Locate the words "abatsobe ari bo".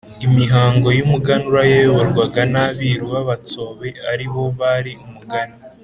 3.21-4.43